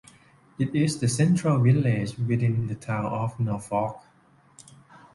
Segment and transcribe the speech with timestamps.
[0.57, 4.01] It is the central village within the town of Norfolk.